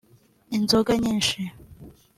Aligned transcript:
Inzoga 0.57 0.91
nyinshi 1.03 1.39